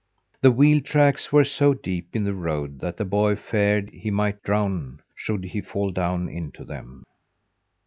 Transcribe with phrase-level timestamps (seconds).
[0.41, 4.41] The wheel tracks were so deep in the road that the boy feared he might
[4.41, 7.03] drown should he fall down into them.